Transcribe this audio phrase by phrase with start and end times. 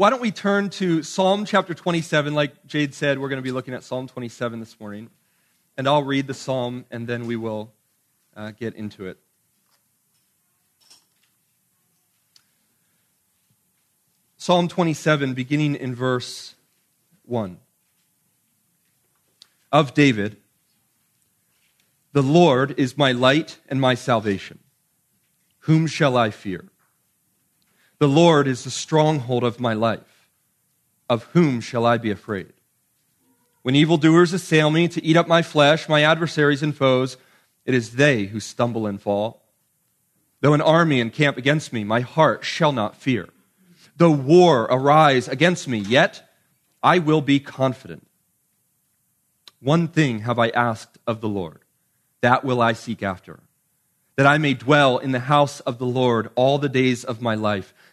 [0.00, 2.32] why don't we turn to Psalm chapter 27?
[2.32, 5.10] Like Jade said, we're going to be looking at Psalm 27 this morning.
[5.76, 7.70] And I'll read the psalm and then we will
[8.34, 9.18] uh, get into it.
[14.38, 16.54] Psalm 27, beginning in verse
[17.26, 17.58] 1.
[19.70, 20.38] Of David,
[22.14, 24.60] the Lord is my light and my salvation.
[25.64, 26.70] Whom shall I fear?
[28.00, 30.28] The Lord is the stronghold of my life.
[31.08, 32.54] Of whom shall I be afraid?
[33.60, 37.18] When evildoers assail me to eat up my flesh, my adversaries and foes,
[37.66, 39.42] it is they who stumble and fall.
[40.40, 43.28] Though an army encamp against me, my heart shall not fear.
[43.96, 46.26] Though war arise against me, yet
[46.82, 48.06] I will be confident.
[49.60, 51.60] One thing have I asked of the Lord,
[52.22, 53.40] that will I seek after,
[54.16, 57.34] that I may dwell in the house of the Lord all the days of my
[57.34, 57.74] life,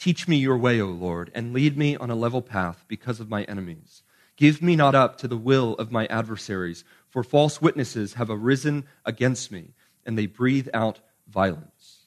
[0.00, 3.28] Teach me your way, O Lord, and lead me on a level path because of
[3.28, 4.02] my enemies.
[4.34, 8.86] Give me not up to the will of my adversaries, for false witnesses have arisen
[9.04, 9.74] against me,
[10.06, 12.06] and they breathe out violence.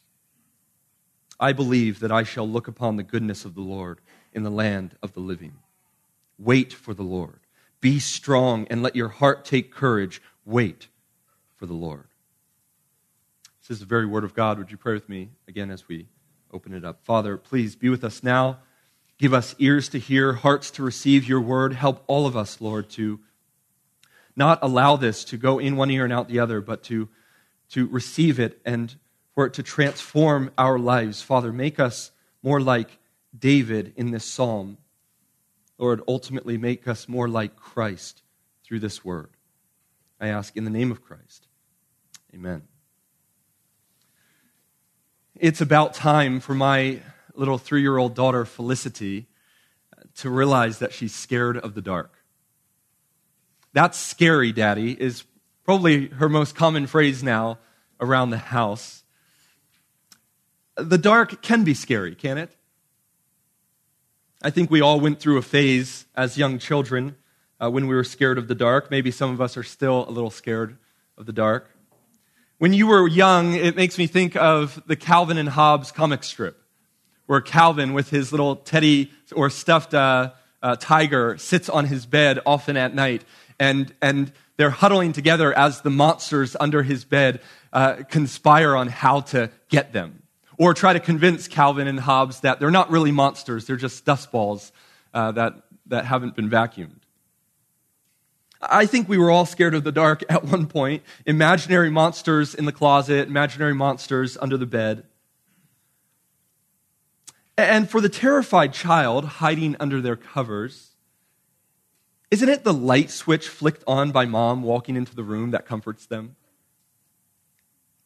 [1.39, 4.01] I believe that I shall look upon the goodness of the Lord
[4.33, 5.53] in the land of the living.
[6.39, 7.41] Wait for the Lord.
[7.79, 10.19] Be strong and let your heart take courage.
[10.45, 10.87] Wait
[11.57, 12.07] for the Lord.
[13.61, 14.57] This is the very word of God.
[14.57, 16.07] Would you pray with me again as we
[16.53, 17.03] open it up?
[17.03, 18.59] Father, please be with us now.
[19.17, 21.73] Give us ears to hear, hearts to receive your word.
[21.73, 23.19] Help all of us, Lord, to
[24.35, 27.09] not allow this to go in one ear and out the other, but to,
[27.69, 28.95] to receive it and
[29.35, 31.21] for it to transform our lives.
[31.21, 32.99] Father, make us more like
[33.37, 34.77] David in this psalm.
[35.77, 38.21] Lord, ultimately make us more like Christ
[38.63, 39.29] through this word.
[40.19, 41.47] I ask in the name of Christ.
[42.33, 42.72] Amen.
[45.39, 46.99] It's about time for my
[47.35, 49.27] little three year old daughter, Felicity,
[50.17, 52.13] to realize that she's scared of the dark.
[53.73, 55.23] That's scary, Daddy, is
[55.63, 57.57] probably her most common phrase now
[57.99, 59.03] around the house
[60.75, 62.55] the dark can be scary, can it?
[64.41, 67.15] I think we all went through a phase as young children
[67.61, 68.91] uh, when we were scared of the dark.
[68.91, 70.77] Maybe some of us are still a little scared
[71.17, 71.69] of the dark.
[72.63, 76.63] When you were young, it makes me think of the Calvin and Hobbes comic strip,
[77.25, 80.31] where Calvin, with his little teddy or stuffed uh,
[80.61, 83.25] uh, tiger, sits on his bed often at night,
[83.59, 87.41] and, and they're huddling together as the monsters under his bed
[87.73, 90.23] uh, conspire on how to get them
[90.57, 94.31] or try to convince Calvin and Hobbes that they're not really monsters, they're just dust
[94.31, 94.71] balls
[95.13, 95.55] uh, that,
[95.87, 97.02] that haven't been vacuumed.
[98.69, 101.03] I think we were all scared of the dark at one point.
[101.25, 105.03] Imaginary monsters in the closet, imaginary monsters under the bed.
[107.57, 110.91] And for the terrified child hiding under their covers,
[112.31, 116.05] isn't it the light switch flicked on by mom walking into the room that comforts
[116.07, 116.35] them?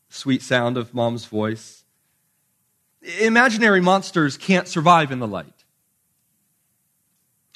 [0.10, 1.86] Sweet sound of mom's voice
[3.20, 5.57] imaginary monsters can't survive in the light.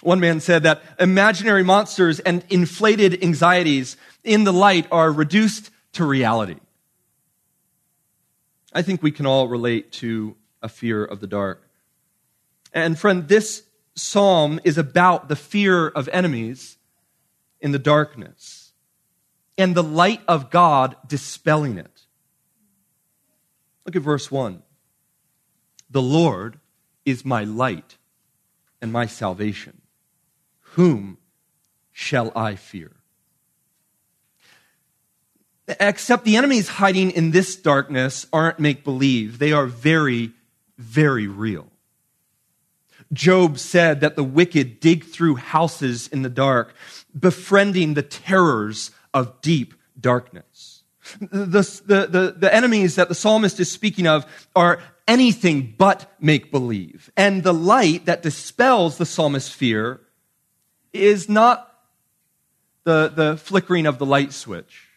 [0.02, 6.06] One man said that imaginary monsters and inflated anxieties in the light are reduced to
[6.06, 6.58] reality.
[8.74, 11.68] I think we can all relate to a fear of the dark.
[12.74, 13.64] And friend, this
[13.96, 16.78] psalm is about the fear of enemies
[17.60, 18.72] in the darkness
[19.58, 22.02] and the light of God dispelling it.
[23.86, 24.64] Look at verse 1.
[25.90, 26.60] The Lord
[27.06, 27.98] is my light
[28.82, 29.81] and my salvation.
[30.72, 31.18] Whom
[31.92, 32.92] shall I fear?
[35.80, 39.40] Except the enemies hiding in this darkness aren't make believe.
[39.40, 40.32] They are very,
[40.78, 41.68] very real.
[43.14, 46.74] Job said that the wicked dig through houses in the dark,
[47.18, 50.84] befriending the terrors of deep darkness.
[51.20, 54.26] The, the, the, the enemies that the psalmist is speaking of
[54.56, 57.12] are anything but make believe.
[57.18, 60.00] And the light that dispels the psalmist's fear
[60.94, 61.68] is not
[62.84, 64.88] the, the flickering of the light switch,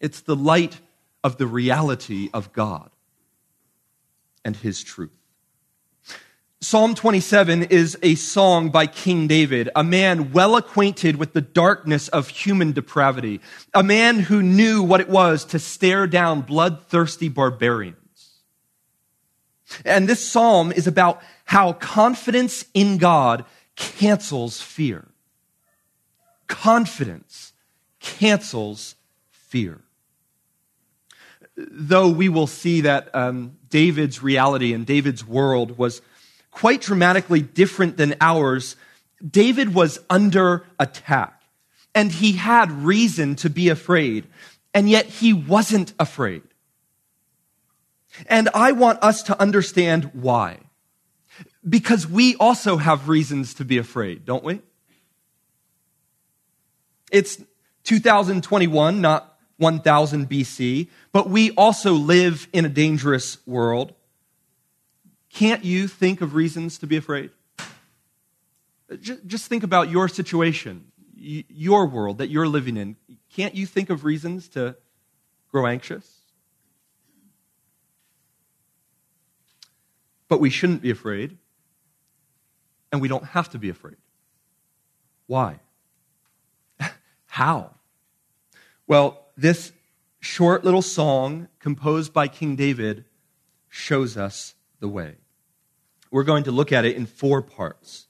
[0.00, 0.80] it's the light
[1.24, 2.90] of the reality of God
[4.44, 5.10] and his truth.
[6.60, 12.08] Psalm 27 is a song by King David, a man well acquainted with the darkness
[12.08, 13.40] of human depravity,
[13.74, 17.96] a man who knew what it was to stare down bloodthirsty barbarians.
[19.84, 23.44] And this psalm is about how confidence in God
[23.76, 25.06] cancels fear.
[26.48, 27.52] Confidence
[28.00, 28.96] cancels
[29.30, 29.80] fear.
[31.56, 36.02] Though we will see that um, David's reality and David's world was
[36.50, 38.76] quite dramatically different than ours,
[39.26, 41.36] David was under attack
[41.96, 44.26] and he had reason to be afraid,
[44.74, 46.42] and yet he wasn't afraid.
[48.26, 50.58] And I want us to understand why.
[51.68, 54.60] Because we also have reasons to be afraid, don't we?
[57.10, 57.42] It's
[57.84, 63.94] 2021, not 1000 BC, but we also live in a dangerous world.
[65.32, 67.30] Can't you think of reasons to be afraid?
[69.00, 72.96] Just think about your situation, your world that you're living in.
[73.34, 74.76] Can't you think of reasons to
[75.50, 76.20] grow anxious?
[80.28, 81.38] But we shouldn't be afraid,
[82.92, 83.96] and we don't have to be afraid.
[85.26, 85.60] Why?
[87.26, 87.72] How?
[88.86, 89.72] Well, this
[90.20, 93.04] short little song composed by King David
[93.68, 95.16] shows us the way.
[96.10, 98.06] We're going to look at it in four parts.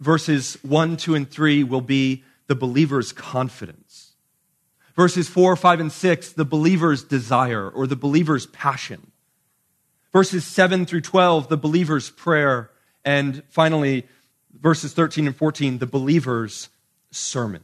[0.00, 4.12] Verses 1, 2, and 3 will be the believer's confidence.
[4.94, 9.10] Verses 4, 5, and 6, the believer's desire or the believer's passion.
[10.12, 12.70] Verses 7 through 12, the believer's prayer.
[13.06, 14.06] And finally,
[14.52, 16.68] verses 13 and 14, the believer's
[17.12, 17.62] sermon.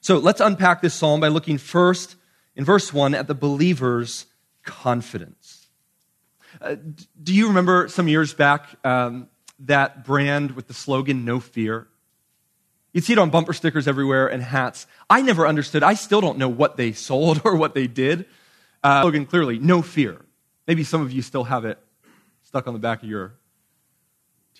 [0.00, 2.16] So let's unpack this psalm by looking first
[2.56, 4.26] in verse 1 at the believer's
[4.64, 5.68] confidence.
[6.60, 6.74] Uh,
[7.22, 9.28] do you remember some years back um,
[9.60, 11.86] that brand with the slogan, No Fear?
[12.92, 14.88] You'd see it on bumper stickers everywhere and hats.
[15.08, 15.84] I never understood.
[15.84, 18.26] I still don't know what they sold or what they did.
[18.82, 20.20] Uh, slogan clearly, No Fear.
[20.66, 21.78] Maybe some of you still have it
[22.42, 23.34] stuck on the back of your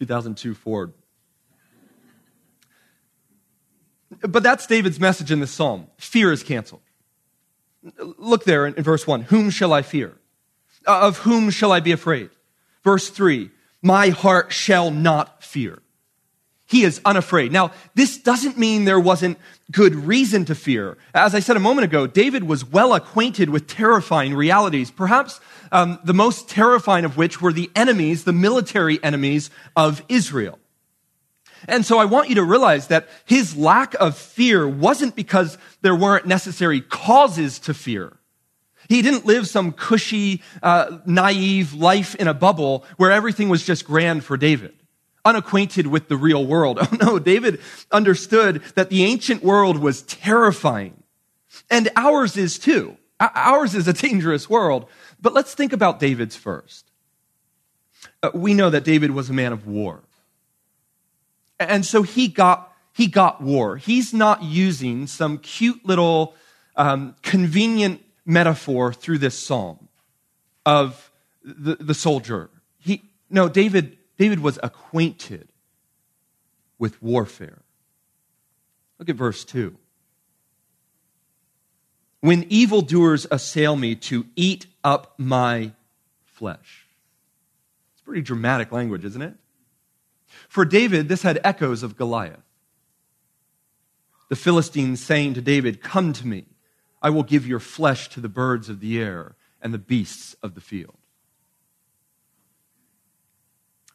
[0.00, 0.94] 2002 Ford.
[4.23, 5.87] But that's David's message in this psalm.
[5.99, 6.81] Fear is canceled.
[7.99, 9.23] Look there in, verse 1.
[9.23, 10.17] Whom shall I fear?
[10.87, 12.31] Uh, of whom shall I be afraid?
[12.82, 13.50] Verse 3.
[13.82, 15.79] My heart shall not fear.
[16.70, 17.50] He is unafraid.
[17.50, 19.38] Now, this doesn't mean there wasn't
[19.72, 20.96] good reason to fear.
[21.12, 25.40] As I said a moment ago, David was well acquainted with terrifying realities, perhaps
[25.72, 30.61] um, the most terrifying of which were the enemies, the military enemies of Israel.
[31.67, 35.96] And so I want you to realize that his lack of fear wasn't because there
[35.96, 38.16] weren't necessary causes to fear.
[38.88, 43.84] He didn't live some cushy, uh, naive life in a bubble where everything was just
[43.84, 44.75] grand for David,
[45.25, 46.78] unacquainted with the real world.
[46.93, 51.02] Oh no, David understood that the ancient world was terrifying.
[51.70, 52.96] And ours is too.
[53.20, 54.87] Ours is a dangerous world.
[55.21, 56.90] But let's think about David's first.
[58.23, 60.00] Uh, we know that David was a man of war.
[61.59, 63.76] And so he got, he got war.
[63.76, 66.35] He's not using some cute little
[66.76, 69.88] um, convenient metaphor through this psalm
[70.64, 71.11] of
[71.44, 72.49] the, the soldier.
[72.78, 75.48] He, no, David, David was acquainted
[76.78, 77.62] with warfare.
[78.98, 79.74] Look at verse 2.
[82.20, 85.72] When evildoers assail me to eat up my
[86.26, 86.86] flesh.
[87.94, 89.36] It's pretty dramatic language, isn't it?
[90.50, 92.44] For David, this had echoes of Goliath.
[94.28, 96.44] The Philistines saying to David, Come to me,
[97.00, 100.54] I will give your flesh to the birds of the air and the beasts of
[100.54, 101.00] the field.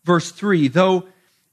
[0.06, 1.08] Verse 3 Though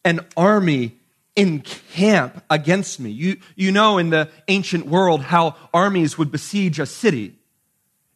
[0.04, 0.97] an army
[1.35, 3.09] encamp against me.
[3.11, 7.35] You, you know in the ancient world how armies would besiege a city.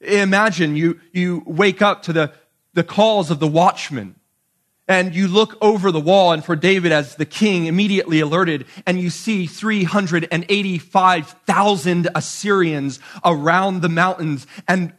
[0.00, 2.35] Imagine you, you wake up to the,
[2.75, 4.16] the calls of the watchman
[4.87, 9.00] and you look over the wall and for David as the king immediately alerted and
[9.00, 14.93] you see 385,000 Assyrians around the mountains and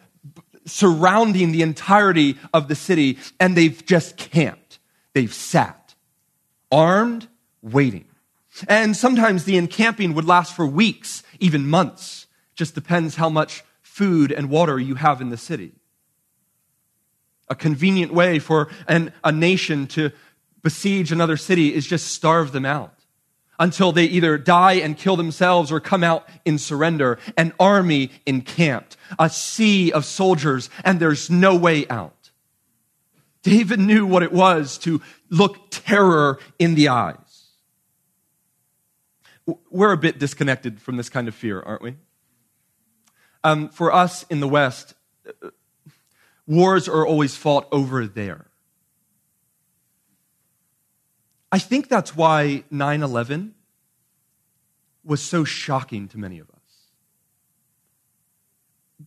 [0.66, 4.67] surrounding the entirety of the city and they've just camped.
[5.18, 5.96] They've sat,
[6.72, 7.28] armed,
[7.64, 8.06] waiting.
[8.68, 14.32] And sometimes the encamping would last for weeks, even months, Just depends how much food
[14.32, 15.72] and water you have in the city.
[17.50, 20.12] A convenient way for an, a nation to
[20.62, 22.94] besiege another city is just starve them out
[23.58, 27.18] until they either die and kill themselves or come out in surrender.
[27.36, 32.17] An army encamped, a sea of soldiers, and there's no way out.
[33.48, 37.48] David knew what it was to look terror in the eyes.
[39.72, 41.96] We're a bit disconnected from this kind of fear, aren't we?
[43.46, 45.52] Um, for us in the West, uh,
[46.46, 48.48] wars are always fought over there.
[51.50, 53.56] I think that's why 9 11
[55.06, 56.56] was so shocking to many of us.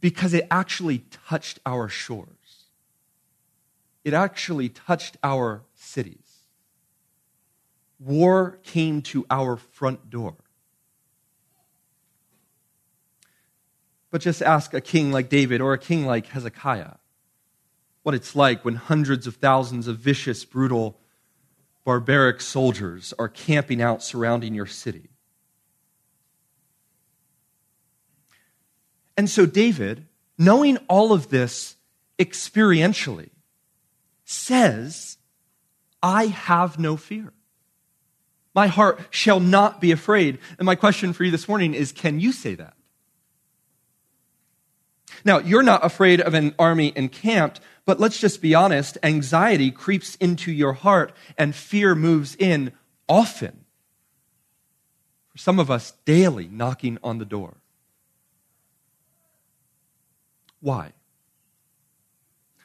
[0.00, 2.39] Because it actually touched our shores,
[4.04, 6.44] it actually touched our cities.
[7.98, 10.36] War came to our front door.
[14.10, 16.94] But just ask a king like David or a king like Hezekiah
[18.02, 20.98] what it's like when hundreds of thousands of vicious, brutal
[21.84, 25.10] barbaric soldiers are camping out surrounding your city.
[29.16, 30.06] And so, David,
[30.38, 31.76] knowing all of this
[32.18, 33.30] experientially,
[34.30, 35.18] says,
[36.02, 37.32] I have no fear.
[38.54, 40.38] My heart shall not be afraid.
[40.58, 42.74] And my question for you this morning is can you say that?
[45.24, 50.14] Now, you're not afraid of an army encamped, but let's just be honest anxiety creeps
[50.16, 52.72] into your heart and fear moves in
[53.08, 53.64] often.
[55.32, 57.56] For some of us, daily knocking on the door.
[60.60, 60.92] Why?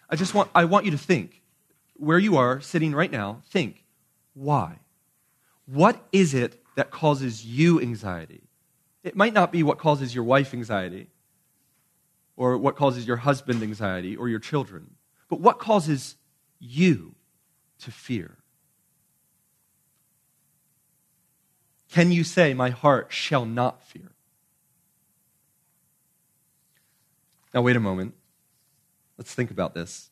[0.10, 1.42] I just want, I want you to think
[1.96, 3.84] where you are sitting right now, think,
[4.34, 4.80] why?
[5.66, 8.44] What is it that causes you anxiety?
[9.04, 11.10] It might not be what causes your wife anxiety
[12.36, 14.96] or what causes your husband anxiety or your children,
[15.30, 16.16] but what causes
[16.60, 17.16] you
[17.80, 18.38] to fear?
[21.90, 24.12] Can you say, My heart shall not fear?
[27.54, 28.16] Now, wait a moment.
[29.18, 30.10] Let's think about this.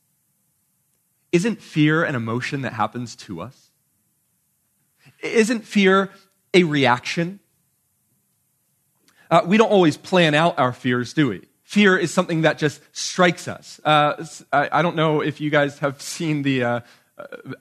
[1.34, 3.72] Isn't fear an emotion that happens to us?
[5.24, 6.12] Isn't fear
[6.54, 7.40] a reaction?
[9.32, 11.42] Uh, we don't always plan out our fears, do we?
[11.64, 13.82] Fear is something that just strikes us.
[13.84, 16.80] Uh, I, I, don't know if you guys have seen the, uh,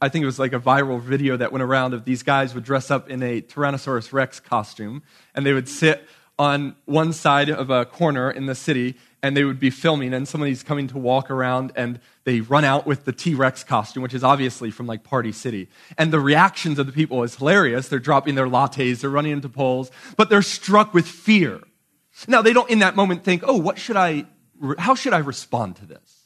[0.03, 2.65] I think it was like a viral video that went around of these guys would
[2.65, 5.03] dress up in a Tyrannosaurus Rex costume
[5.35, 6.07] and they would sit
[6.39, 10.27] on one side of a corner in the city and they would be filming and
[10.27, 14.25] somebody's coming to walk around and they run out with the T-Rex costume, which is
[14.25, 15.69] obviously from like Party City.
[15.97, 17.89] And the reactions of the people is hilarious.
[17.89, 21.61] They're dropping their lattes, they're running into poles, but they're struck with fear.
[22.27, 24.27] Now they don't in that moment think, oh, what should I,
[24.79, 26.23] how should I respond to this?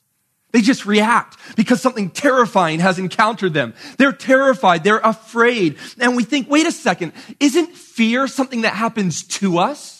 [0.53, 3.75] They just react because something terrifying has encountered them.
[3.99, 4.85] They're terrified.
[4.85, 5.77] They're afraid.
[5.99, 9.96] And we think, wait a second, isn't fear something that happens to us?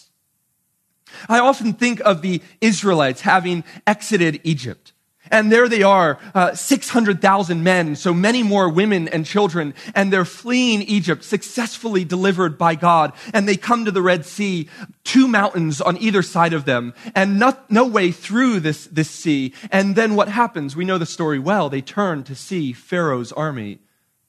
[1.29, 4.93] I often think of the Israelites having exited Egypt.
[5.31, 10.25] And there they are, uh, 600,000 men, so many more women and children, and they're
[10.25, 13.13] fleeing Egypt, successfully delivered by God.
[13.35, 14.69] And they come to the Red Sea,
[15.05, 19.53] two mountains on either side of them, and no, no way through this, this sea.
[19.73, 20.77] And then what happens?
[20.77, 21.69] We know the story well.
[21.69, 23.81] They turn to see Pharaoh's army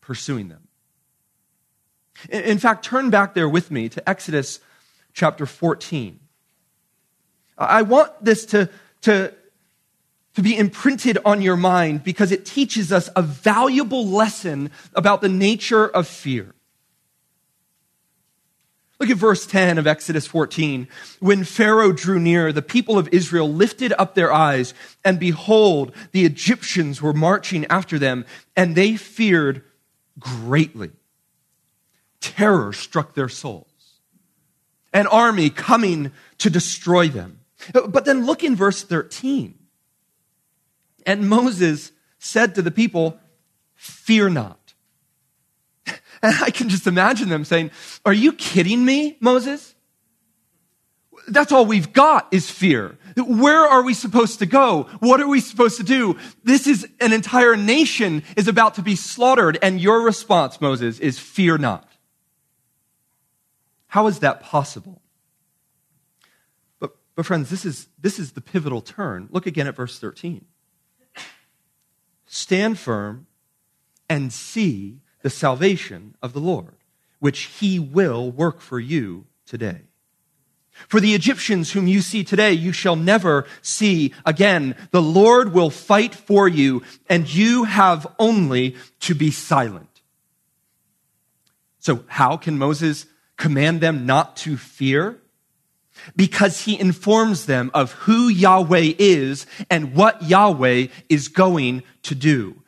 [0.02, 0.68] pursuing them.
[2.30, 4.60] In, in fact, turn back there with me to Exodus
[5.14, 6.20] chapter 14.
[7.58, 8.70] I want this to,
[9.02, 9.34] to,
[10.36, 15.30] to be imprinted on your mind because it teaches us a valuable lesson about the
[15.30, 16.54] nature of fear.
[19.00, 20.88] Look at verse 10 of Exodus 14.
[21.20, 24.74] When Pharaoh drew near, the people of Israel lifted up their eyes,
[25.06, 29.64] and behold, the Egyptians were marching after them, and they feared
[30.20, 30.92] greatly.
[32.22, 33.66] Terror struck their souls.
[34.94, 37.40] An army coming to destroy them.
[37.74, 39.58] But then look in verse 13.
[41.06, 43.20] And Moses said to the people,
[43.76, 44.74] Fear not.
[46.22, 47.72] And I can just imagine them saying,
[48.06, 49.76] Are you kidding me, Moses?
[51.28, 52.98] That's all we've got is fear.
[53.16, 54.84] Where are we supposed to go?
[55.00, 56.18] What are we supposed to do?
[56.44, 59.58] This is an entire nation is about to be slaughtered.
[59.62, 61.88] And your response, Moses, is fear not.
[63.88, 65.02] How is that possible?
[67.18, 69.28] But, friends, this is, this is the pivotal turn.
[69.32, 70.46] Look again at verse 13.
[72.28, 73.26] Stand firm
[74.08, 76.76] and see the salvation of the Lord,
[77.18, 79.82] which he will work for you today.
[80.88, 84.76] For the Egyptians whom you see today, you shall never see again.
[84.92, 90.04] The Lord will fight for you, and you have only to be silent.
[91.80, 93.08] So, how can Moses
[93.38, 95.20] command them not to fear?
[96.16, 102.62] Because he informs them of who Yahweh is and what Yahweh is going to do.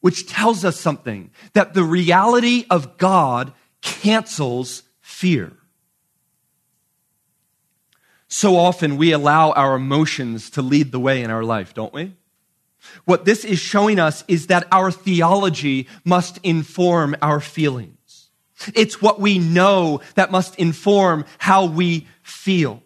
[0.00, 5.52] Which tells us something that the reality of God cancels fear.
[8.28, 12.14] So often we allow our emotions to lead the way in our life, don't we?
[13.04, 17.95] What this is showing us is that our theology must inform our feelings.
[18.74, 22.82] It's what we know that must inform how we feel.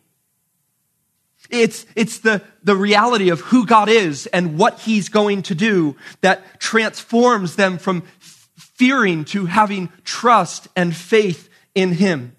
[1.51, 5.97] It's, it's the, the reality of who God is and what He's going to do
[6.21, 12.37] that transforms them from fearing to having trust and faith in Him.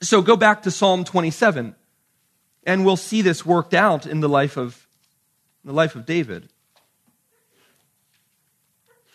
[0.00, 1.74] So go back to Psalm 27.
[2.64, 4.86] And we'll see this worked out in the life of,
[5.64, 6.48] the life of David.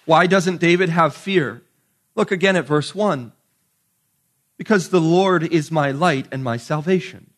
[0.05, 1.61] Why doesn't David have fear?
[2.17, 3.31] Look again at verse 1.
[4.57, 7.29] Because the Lord is my light and my salvation.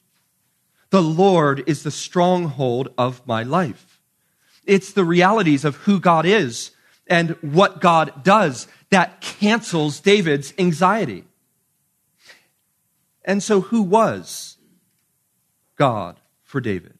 [0.89, 4.01] The Lord is the stronghold of my life.
[4.65, 6.71] It's the realities of who God is
[7.07, 11.25] and what God does that cancels David's anxiety.
[13.25, 14.57] And so, who was
[15.75, 16.97] God for David.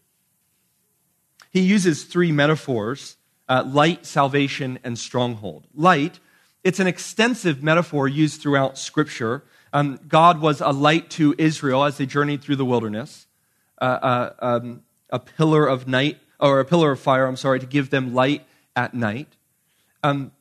[1.49, 3.15] He uses three metaphors
[3.47, 5.65] uh, light, salvation, and stronghold.
[5.73, 6.19] Light,
[6.63, 9.43] it's an extensive metaphor used throughout Scripture.
[9.71, 13.27] Um, God was a light to Israel as they journeyed through the wilderness,
[13.81, 17.65] uh, uh, um, a pillar of night, or a pillar of fire, I'm sorry, to
[17.65, 19.27] give them light at night.
[20.03, 20.31] Um,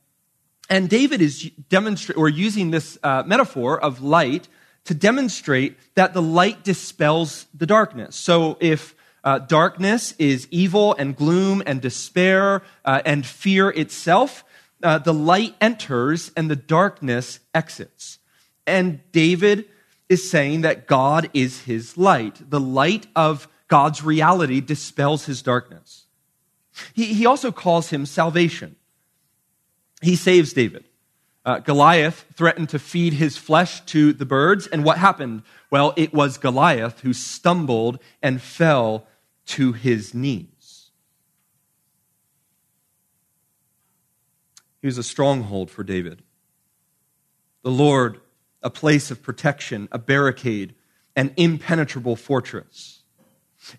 [0.70, 4.48] and David is demonstrating or using this uh, metaphor of light
[4.84, 8.16] to demonstrate that the light dispels the darkness.
[8.16, 8.94] So if
[9.25, 14.45] uh, darkness is evil and gloom and despair uh, and fear itself,
[14.82, 18.19] uh, the light enters and the darkness exits.
[18.67, 19.67] And David
[20.08, 22.50] is saying that God is his light.
[22.50, 26.06] The light of God's reality dispels his darkness.
[26.95, 28.76] He, he also calls him salvation.
[30.00, 30.84] He saves David.
[31.45, 35.43] Uh, Goliath threatened to feed his flesh to the birds, and what happened?
[35.71, 39.06] Well, it was Goliath who stumbled and fell
[39.47, 40.57] to his knees.
[44.88, 46.22] Was a stronghold for David.
[47.62, 48.22] The Lord,
[48.62, 50.74] a place of protection, a barricade,
[51.14, 53.02] an impenetrable fortress.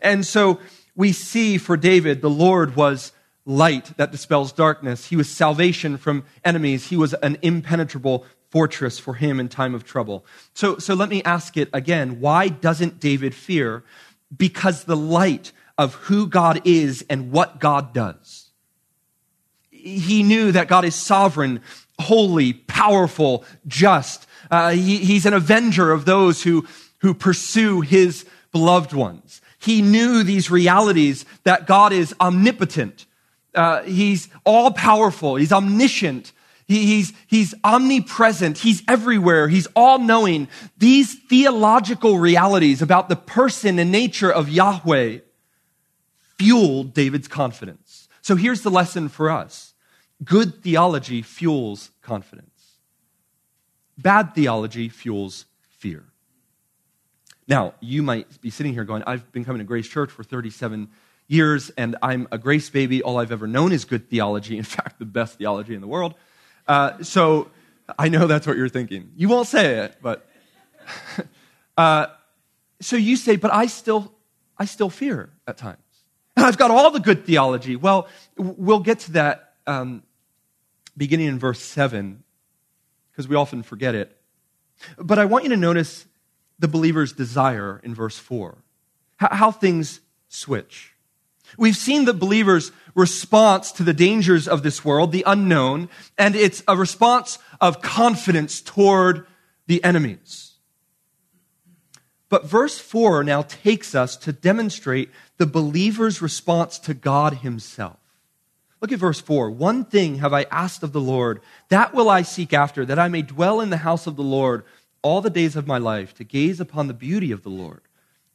[0.02, 0.60] And so
[0.96, 3.12] we see for David, the Lord was
[3.44, 5.08] light that dispels darkness.
[5.08, 6.90] He was salvation from enemies.
[6.90, 10.28] He was an impenetrable fortress for him in time of trouble.
[10.54, 12.20] So, so let me ask it again.
[12.20, 13.84] Why doesn't David fear?
[14.38, 18.49] Because the light of who God is and what God does.
[19.82, 21.62] He knew that God is sovereign,
[22.00, 24.28] holy, powerful, just.
[24.50, 26.66] Uh, he, he's an avenger of those who,
[27.00, 29.42] who pursue his beloved ones.
[29.60, 33.06] He knew these realities that God is omnipotent,
[33.56, 35.36] uh, he's all powerful.
[35.36, 36.32] He's omniscient.
[36.68, 38.60] He, he's, he's omnipresent.
[38.60, 39.48] He's everywhere.
[39.48, 40.48] He's all knowing.
[40.78, 45.20] These theological realities about the person and nature of Yahweh
[46.38, 48.08] fueled David's confidence.
[48.22, 49.69] So here's the lesson for us
[50.24, 52.78] good theology fuels confidence,
[53.98, 56.06] bad theology fuels fear.
[57.48, 60.90] Now, you might be sitting here going, I've been coming to Grace Church for 37
[61.28, 63.02] years, and I'm a grace baby.
[63.02, 64.58] All I've ever known is good theology.
[64.60, 66.14] In fact, the best theology in the world.
[66.68, 67.50] Uh, so
[67.98, 69.12] I know that's what you're thinking.
[69.16, 70.28] You won't say it, but.
[71.78, 72.08] uh,
[72.82, 74.14] so you say, but I still,
[74.58, 75.80] I still fear at times.
[76.36, 77.76] And I've got all the good theology.
[77.76, 80.04] Well, we'll get to that um,
[81.00, 82.24] beginning in verse 7,
[83.12, 84.16] because we often forget it.
[84.98, 86.06] But I want you to notice
[86.60, 88.58] the believer's desire in verse 4,
[89.18, 90.94] how, things switch.
[91.58, 96.62] We've seen the believer's response to the dangers of this world, the unknown, and it's
[96.68, 99.26] a response of confidence toward
[99.68, 100.54] the enemies.
[102.28, 107.99] But verse 4 now takes us to demonstrate the believer's response to God himself.
[108.82, 109.52] Look at verse 4.
[109.52, 113.10] One thing have I asked of the Lord, that will I seek after, that I
[113.10, 114.64] may dwell in the house of the Lord
[115.02, 117.82] all the days of my life, to gaze upon the beauty of the Lord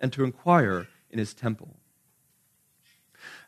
[0.01, 1.77] and to inquire in his temple.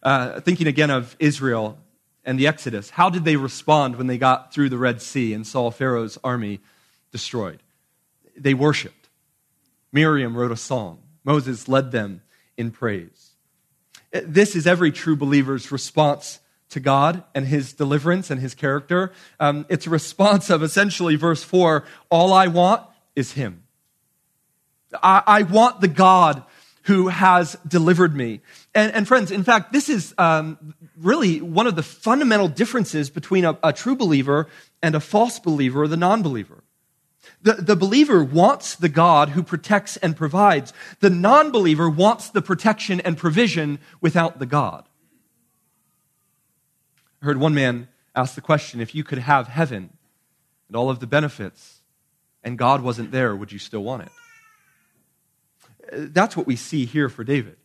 [0.03, 1.79] Uh, thinking again of Israel
[2.25, 5.47] and the Exodus, how did they respond when they got through the Red Sea and
[5.47, 6.61] saw Pharaoh's army
[7.13, 7.63] destroyed?
[8.37, 9.09] They worshiped.
[9.93, 10.99] Miriam wrote a song.
[11.25, 12.23] Moses led them
[12.57, 13.31] in praise.
[14.13, 16.39] This is every true believer's response
[16.71, 19.13] to God and his deliverance and his character.
[19.39, 22.83] Um, it's a response of essentially verse 4 all I want
[23.15, 23.63] is him.
[25.03, 26.45] I, I want the God
[26.87, 28.41] who has delivered me.
[28.75, 33.45] And, and friends, in fact, this is um, really one of the fundamental differences between
[33.45, 34.47] a, a true believer
[34.83, 36.63] and a false believer, or the non believer.
[37.43, 40.73] The, the believer wants the God who protects and provides.
[41.01, 44.89] The non believer wants the protection and provision without the God.
[47.23, 49.91] I heard one man ask the question if you could have heaven
[50.69, 51.81] and all of the benefits
[52.43, 56.13] and God wasn't there, would you still want it?
[56.13, 57.57] That's what we see here for David.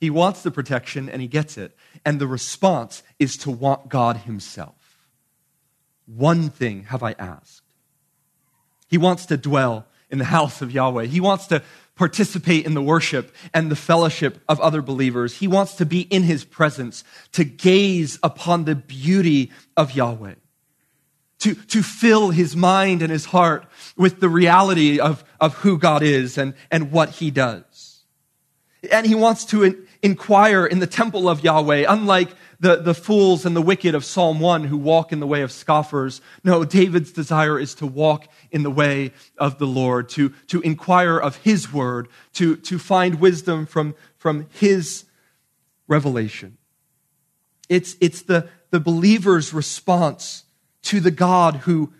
[0.00, 1.76] He wants the protection and he gets it.
[2.04, 4.74] And the response is to want God himself.
[6.06, 7.62] One thing have I asked.
[8.88, 11.06] He wants to dwell in the house of Yahweh.
[11.06, 11.62] He wants to
[11.96, 15.36] participate in the worship and the fellowship of other believers.
[15.36, 20.34] He wants to be in his presence, to gaze upon the beauty of Yahweh,
[21.40, 26.02] to, to fill his mind and his heart with the reality of, of who God
[26.02, 28.02] is and, and what he does.
[28.90, 33.44] And he wants to in, inquire in the temple of Yahweh, unlike the, the fools
[33.44, 36.20] and the wicked of Psalm 1 who walk in the way of scoffers.
[36.42, 41.18] No, David's desire is to walk in the way of the Lord, to, to inquire
[41.18, 45.04] of his word, to, to find wisdom from, from his
[45.88, 46.58] revelation.
[47.68, 50.44] It's, it's the, the believer's response
[50.82, 51.92] to the God who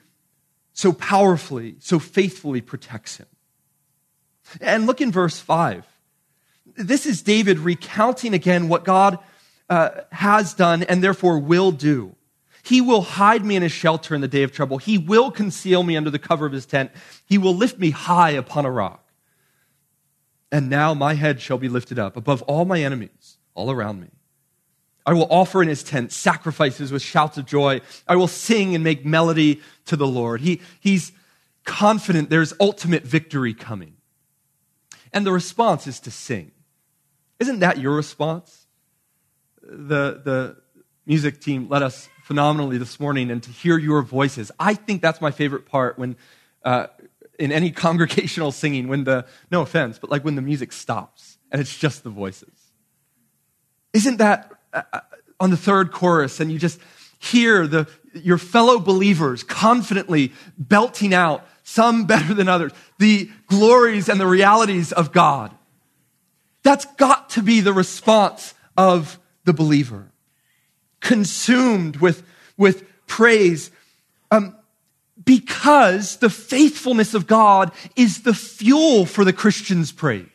[0.73, 3.27] so powerfully, so faithfully protects him.
[4.61, 5.87] And look in verse 5.
[6.77, 9.19] This is David recounting again what God
[9.70, 12.14] uh, has done and therefore will do.
[12.62, 14.79] He will hide me in his shelter in the day of trouble.
[14.79, 16.90] He will conceal me under the cover of his tent.
[17.27, 19.07] He will lift me high upon a rock.
[20.50, 24.09] And now my head shall be lifted up above all my enemies all around me.
[25.07, 27.83] I will offer in his tent sacrifices with shouts of joy.
[28.09, 30.40] I will sing and make melody to the Lord.
[30.40, 31.12] He, he's
[31.64, 33.96] confident there's ultimate victory coming.
[35.12, 36.53] And the response is to sing.
[37.38, 38.63] Isn't that your response?
[39.66, 40.57] The, the
[41.07, 44.50] music team led us phenomenally this morning and to hear your voices.
[44.59, 46.16] I think that's my favorite part when,
[46.64, 46.87] uh,
[47.38, 51.61] in any congregational singing, when the, no offense, but like when the music stops and
[51.61, 52.53] it's just the voices.
[53.92, 55.00] Isn't that uh, uh
[55.40, 56.81] on the third chorus and you just
[57.18, 64.20] hear the, your fellow believers confidently belting out, some better than others, the glories and
[64.20, 65.55] the realities of God?
[66.62, 70.11] That's got to be the response of the believer,
[71.00, 72.22] consumed with,
[72.57, 73.70] with praise,
[74.30, 74.57] um,
[75.24, 80.26] because the faithfulness of God is the fuel for the Christian's praise.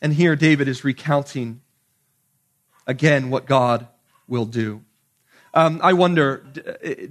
[0.00, 1.60] And here David is recounting
[2.86, 3.88] again what God
[4.28, 4.82] will do.
[5.54, 6.44] Um, I wonder,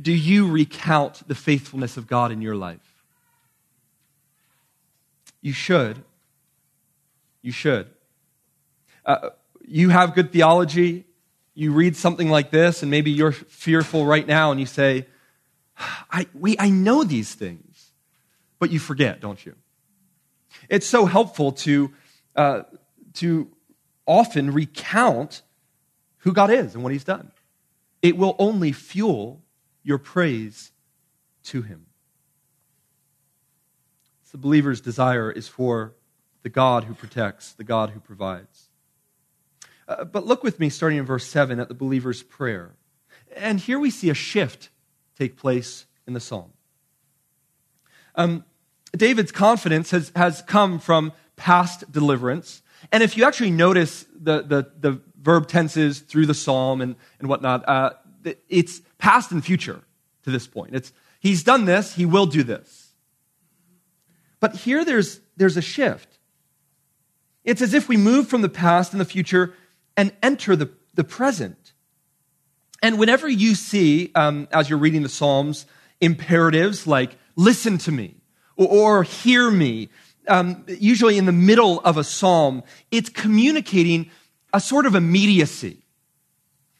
[0.01, 3.03] do you recount the faithfulness of God in your life?
[5.41, 6.03] You should.
[7.41, 7.89] You should.
[9.07, 9.29] Uh,
[9.65, 11.05] you have good theology,
[11.55, 15.07] you read something like this, and maybe you're fearful right now, and you say,
[16.11, 17.91] I, we, I know these things,
[18.59, 19.55] but you forget, don't you?
[20.69, 21.93] It's so helpful to,
[22.35, 22.63] uh,
[23.15, 23.49] to
[24.05, 25.41] often recount
[26.19, 27.31] who God is and what He's done.
[28.01, 29.41] It will only fuel
[29.83, 30.71] your praise
[31.45, 31.85] to Him.
[34.31, 35.95] the believer's desire is for
[36.43, 38.66] the God who protects, the God who provides.
[39.87, 42.75] Uh, but look with me, starting in verse 7, at the believer's prayer.
[43.35, 44.69] And here we see a shift
[45.17, 46.51] take place in the psalm.
[48.15, 48.43] Um,
[48.95, 52.61] David's confidence has, has come from past deliverance.
[52.91, 57.29] And if you actually notice the, the, the verb tenses through the psalm and, and
[57.29, 57.91] whatnot, uh,
[58.49, 59.81] it's past and future
[60.23, 60.75] to this point.
[60.75, 62.91] It's, he's done this, he will do this.
[64.39, 66.17] But here there's, there's a shift.
[67.43, 69.53] It's as if we move from the past and the future
[69.97, 71.73] and enter the, the present.
[72.81, 75.65] And whenever you see, um, as you're reading the Psalms,
[75.99, 78.15] imperatives like listen to me
[78.55, 79.89] or, or hear me,
[80.27, 84.11] um, usually in the middle of a psalm, it's communicating
[84.53, 85.79] a sort of immediacy,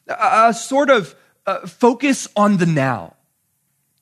[0.06, 1.14] a, a sort of
[1.46, 3.14] uh, focus on the now.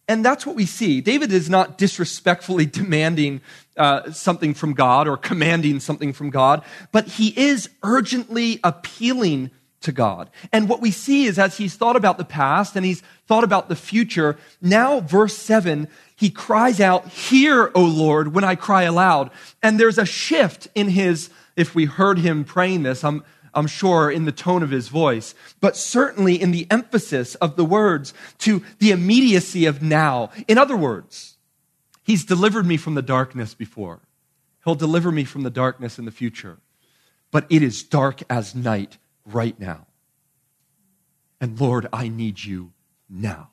[0.09, 1.01] And that's what we see.
[1.01, 3.41] David is not disrespectfully demanding
[3.77, 9.51] uh, something from God or commanding something from God, but he is urgently appealing
[9.83, 10.31] to God.
[10.53, 13.69] And what we see is as he's thought about the past and he's thought about
[13.69, 19.31] the future, now verse 7, he cries out, Hear, O Lord, when I cry aloud.
[19.63, 23.23] And there's a shift in his, if we heard him praying this, I'm,
[23.57, 27.65] I'm sure in the tone of his voice, but certainly in the emphasis of the
[27.65, 30.31] words to the immediacy of now.
[30.47, 31.39] In other words,
[32.03, 34.01] he's delivered me from the darkness before.
[34.65, 36.59] He'll deliver me from the darkness in the future.
[37.31, 39.87] But it is dark as night right now.
[41.41, 42.73] And Lord, I need you
[43.09, 43.51] now.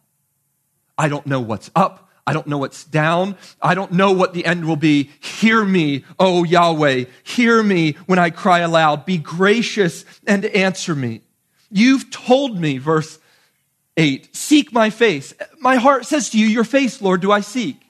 [0.98, 2.10] I don't know what's up.
[2.26, 3.36] I don't know what's down.
[3.62, 5.12] I don't know what the end will be.
[5.20, 7.06] Hear me, O Yahweh.
[7.24, 9.06] Hear me when I cry aloud.
[9.06, 11.22] Be gracious and answer me.
[11.70, 13.20] You've told me, verse
[13.98, 15.34] 8, seek my face.
[15.60, 17.84] My heart says to you, Your face, Lord, do I seek.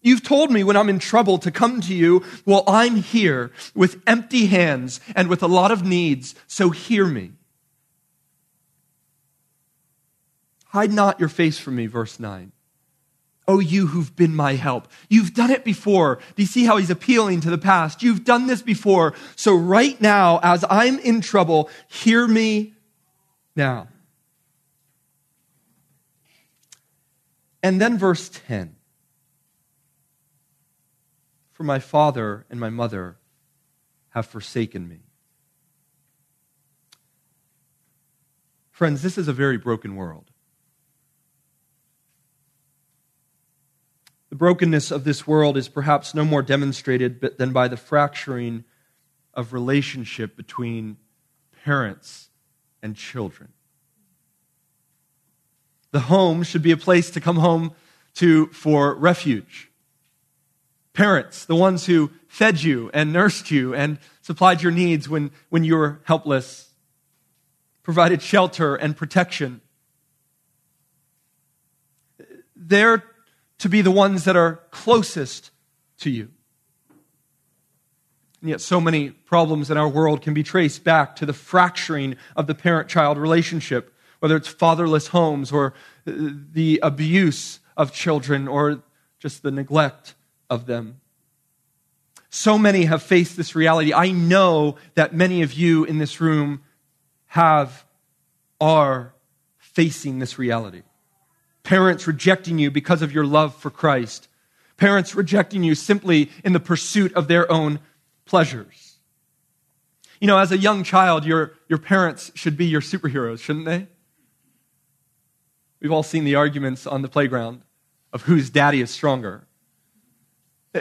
[0.00, 2.24] You've told me when I'm in trouble to come to you.
[2.46, 7.32] Well, I'm here with empty hands and with a lot of needs, so hear me.
[10.66, 12.52] Hide not your face from me, verse 9.
[13.50, 14.88] Oh, you who've been my help.
[15.08, 16.16] You've done it before.
[16.36, 18.02] Do you see how he's appealing to the past?
[18.02, 19.14] You've done this before.
[19.36, 22.74] So right now, as I'm in trouble, hear me
[23.56, 23.88] now.
[27.62, 28.76] And then verse 10
[31.52, 33.16] For my father and my mother
[34.10, 35.00] have forsaken me.
[38.70, 40.27] Friends, this is a very broken world.
[44.30, 48.64] The brokenness of this world is perhaps no more demonstrated than by the fracturing
[49.32, 50.98] of relationship between
[51.64, 52.28] parents
[52.82, 53.52] and children.
[55.92, 57.72] The home should be a place to come home
[58.14, 59.70] to for refuge.
[60.92, 65.64] Parents, the ones who fed you and nursed you and supplied your needs when, when
[65.64, 66.70] you were helpless,
[67.82, 69.62] provided shelter and protection.
[72.54, 73.02] They're
[73.58, 75.50] to be the ones that are closest
[75.98, 76.28] to you.
[78.40, 82.16] And yet, so many problems in our world can be traced back to the fracturing
[82.36, 85.74] of the parent child relationship, whether it's fatherless homes or
[86.06, 86.12] uh,
[86.52, 88.82] the abuse of children or
[89.18, 90.14] just the neglect
[90.48, 91.00] of them.
[92.30, 93.92] So many have faced this reality.
[93.92, 96.62] I know that many of you in this room
[97.26, 97.84] have,
[98.60, 99.14] are
[99.56, 100.82] facing this reality.
[101.68, 104.26] Parents rejecting you because of your love for Christ.
[104.78, 107.80] Parents rejecting you simply in the pursuit of their own
[108.24, 108.96] pleasures.
[110.18, 113.86] You know, as a young child, your, your parents should be your superheroes, shouldn't they?
[115.78, 117.60] We've all seen the arguments on the playground
[118.14, 119.46] of whose daddy is stronger.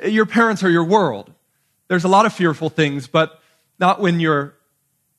[0.06, 1.34] Your parents are your world.
[1.89, 3.41] There's a lot of fearful things, but
[3.78, 4.54] not when you're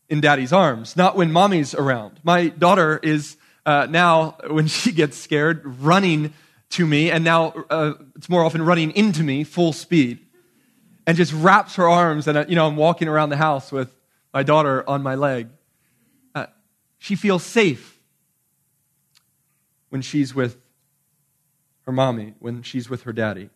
[0.09, 2.21] in daddy's arms, not when mommy's around.
[2.23, 3.37] My daughter is
[3.69, 6.33] uh, now, when she gets scared, running
[6.71, 10.21] to me, and now uh, it's more often running into me full speed,
[11.07, 12.27] and just wraps her arms.
[12.27, 13.95] And, uh, you know, I'm walking around the house with
[14.33, 15.49] my daughter on my leg.
[16.35, 16.47] Uh,
[16.97, 18.01] she feels safe
[19.91, 20.57] when she's with
[21.83, 23.51] her mommy, when she's with her daddy.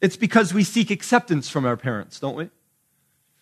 [0.00, 2.48] It's because we seek acceptance from our parents, don't we?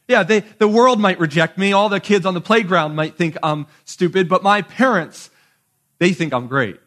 [0.08, 1.74] Yeah, they, the world might reject me.
[1.74, 5.28] All the kids on the playground might think I'm stupid, but my parents
[6.04, 6.78] they think I'm great.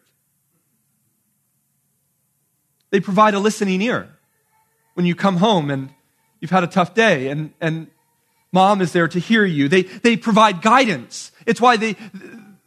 [2.92, 4.10] They provide a listening ear
[4.94, 5.90] when you come home and
[6.40, 7.88] you've had a tough day and, and
[8.52, 9.70] mom is there to hear you.
[9.70, 11.32] They, they provide guidance.
[11.48, 11.96] It's why they,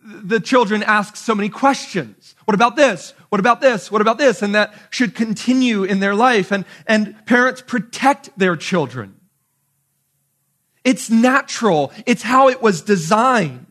[0.02, 2.34] the children ask so many questions.
[2.46, 3.14] What about this?
[3.28, 3.88] What about this?
[3.92, 4.42] What about this?
[4.42, 6.50] And that should continue in their life.
[6.50, 9.14] And, and parents protect their children.
[10.82, 11.92] It's natural.
[12.06, 13.66] It's how it was designed.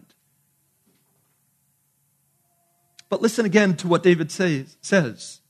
[3.10, 5.42] But listen again to what David says, says.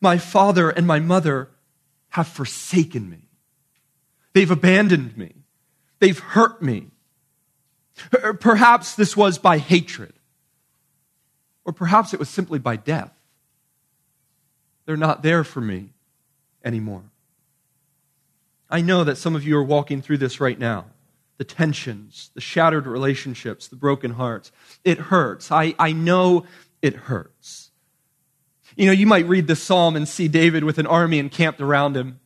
[0.00, 1.50] My father and my mother
[2.10, 3.28] have forsaken me.
[4.32, 5.32] They've abandoned me.
[6.00, 6.88] They've hurt me.
[8.40, 10.12] Perhaps this was by hatred.
[11.64, 13.12] Or perhaps it was simply by death.
[14.84, 15.90] They're not there for me
[16.64, 17.04] anymore.
[18.68, 20.86] I know that some of you are walking through this right now
[21.36, 24.52] the tensions, the shattered relationships, the broken hearts.
[24.84, 25.50] It hurts.
[25.50, 26.46] I, I know
[26.84, 27.70] it hurts.
[28.76, 31.96] You know, you might read the psalm and see David with an army encamped around
[31.96, 32.20] him.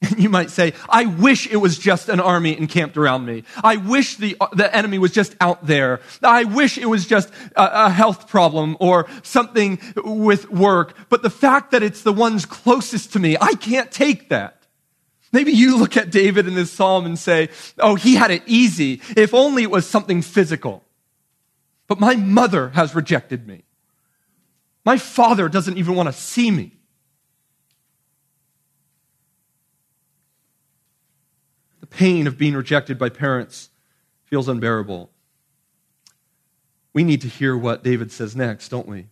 [0.16, 3.42] You might say, I wish it was just an army encamped around me.
[3.64, 6.00] I wish the, the enemy was just out there.
[6.22, 10.94] I wish it was just a, a health problem or something with work.
[11.08, 14.62] But the fact that it's the ones closest to me, I can't take that.
[15.32, 17.48] Maybe you look at David in this psalm and say,
[17.78, 19.00] oh, he had it easy.
[19.16, 20.84] If only it was something physical.
[21.88, 23.64] but my mother has rejected me.
[24.84, 26.72] My father doesn't even want to see me.
[31.80, 33.70] The pain of being rejected by parents
[34.24, 35.10] feels unbearable.
[36.92, 39.08] We need to hear what David says next, don't we?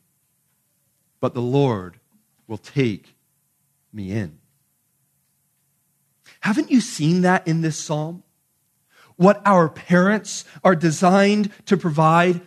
[1.21, 1.99] But the Lord
[2.47, 3.15] will take
[3.93, 4.39] me in.
[6.41, 8.23] Haven't you seen that in this psalm?
[9.17, 12.41] What our parents are designed to provide,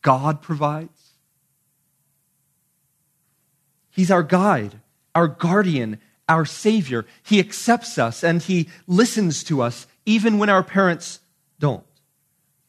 [0.00, 0.93] God provides.
[3.94, 4.80] He's our guide,
[5.14, 7.06] our guardian, our Savior.
[7.22, 11.20] He accepts us and He listens to us even when our parents
[11.58, 11.84] don't.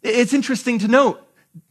[0.03, 1.21] It's interesting to note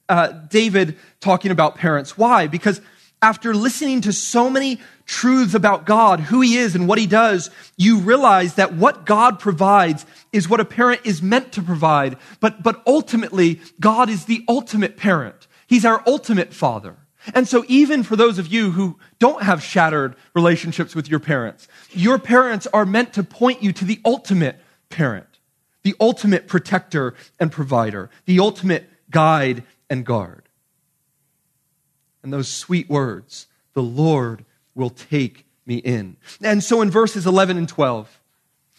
[0.08, 2.18] uh, David talking about parents.
[2.18, 2.48] Why?
[2.48, 2.80] Because
[3.22, 7.50] after listening to so many truths about God, who He is and what He does,
[7.76, 12.16] you realize that what God provides is what a parent is meant to provide.
[12.40, 15.46] But, but ultimately, God is the ultimate parent.
[15.66, 16.96] He's our ultimate father.
[17.32, 21.68] And so even for those of you who don't have shattered relationships with your parents,
[21.92, 24.56] your parents are meant to point you to the ultimate
[24.90, 25.38] parent,
[25.82, 30.42] the ultimate protector and provider, the ultimate guide and guard.
[32.22, 36.16] And those sweet words, the Lord will take me in.
[36.42, 38.20] And so in verses 11 and 12,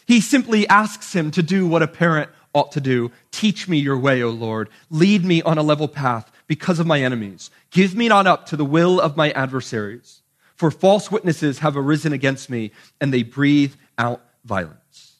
[0.06, 3.10] he simply asks him to do what a parent ought to do.
[3.32, 4.68] Teach me your way, O Lord.
[4.88, 7.50] Lead me on a level path because of my enemies.
[7.70, 10.22] Give me not up to the will of my adversaries.
[10.54, 15.16] For false witnesses have arisen against me, and they breathe out violence.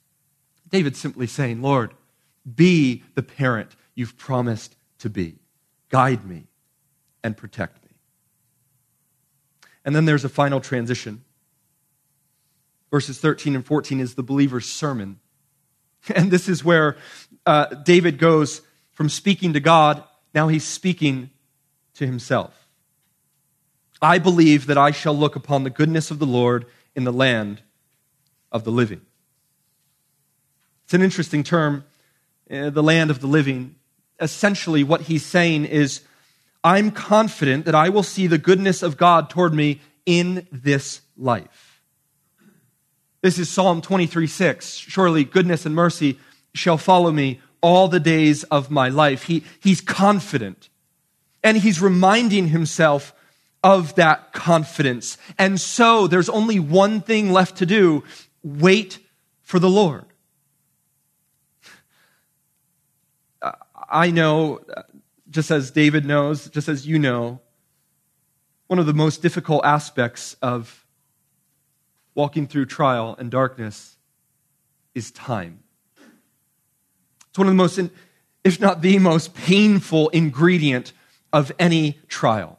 [0.70, 1.94] David's simply saying, Lord,
[2.54, 5.36] be the parent you've promised to be.
[5.88, 6.46] Guide me
[7.22, 7.90] and protect me.
[9.84, 11.22] And then there's a final transition.
[12.90, 15.20] Verses 13 and 14 is the believer's sermon.
[16.14, 16.96] And this is where
[17.46, 18.62] uh, David goes
[18.92, 20.04] from speaking to God,
[20.36, 21.30] now he's speaking
[21.94, 22.68] to himself.
[24.02, 27.62] I believe that I shall look upon the goodness of the Lord in the land
[28.52, 29.00] of the living.
[30.84, 31.86] It's an interesting term,
[32.50, 33.76] uh, the land of the living.
[34.20, 36.02] Essentially, what he's saying is
[36.62, 41.80] I'm confident that I will see the goodness of God toward me in this life.
[43.22, 44.74] This is Psalm 23 6.
[44.74, 46.18] Surely goodness and mercy
[46.52, 49.24] shall follow me all the days of my life.
[49.24, 50.68] He, he's confident.
[51.42, 53.14] And he's reminding himself
[53.62, 55.18] of that confidence.
[55.38, 58.04] And so there's only one thing left to do
[58.42, 59.00] wait
[59.42, 60.04] for the Lord.
[63.88, 64.60] I know
[65.30, 67.40] just as David knows, just as you know,
[68.66, 70.84] one of the most difficult aspects of
[72.14, 73.96] walking through trial and darkness
[74.94, 75.60] is time.
[77.36, 77.78] It's one of the most,
[78.44, 80.94] if not the most painful ingredient
[81.34, 82.58] of any trial.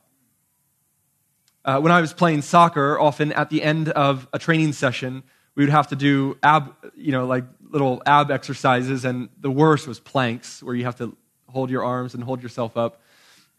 [1.66, 5.24] Uh, when I was playing soccer, often at the end of a training session,
[5.56, 9.88] we would have to do ab, you know, like little ab exercises, and the worst
[9.88, 11.18] was planks, where you have to
[11.50, 13.02] hold your arms and hold yourself up.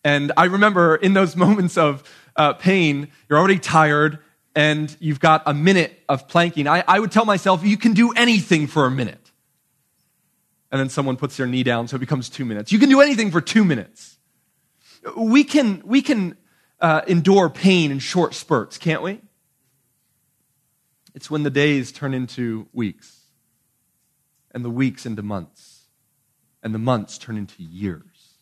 [0.05, 2.05] And I remember in those moments of
[2.37, 4.21] uh, pain, you're already tired
[4.55, 6.69] and you've got a minute of planking.
[6.69, 9.28] I, I would tell myself, you can do anything for a minute.
[10.71, 12.73] And then someone puts their knee down, so it becomes two minutes.
[12.73, 14.19] You can do anything for two minutes.
[15.17, 16.37] We can, we can
[16.81, 19.21] uh, endure pain in short spurts, can't we?
[21.15, 23.23] It's when the days turn into weeks
[24.53, 25.87] and the weeks into months
[26.63, 28.35] and the months turn into years.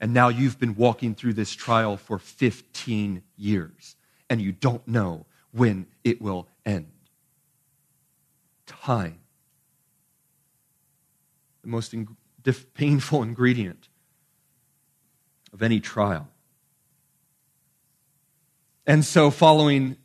[0.00, 3.96] And now you've been walking through this trial for 15 years,
[4.30, 6.92] and you don't know when it will end.
[8.66, 9.18] Time.
[11.62, 12.16] The most in-
[12.74, 13.88] painful ingredient
[15.52, 16.28] of any trial.
[18.86, 19.96] And so, following